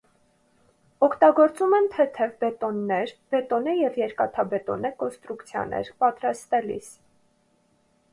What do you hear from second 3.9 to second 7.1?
երկաթբետոնե կոնստրուկցիաներ պատրաստելիս։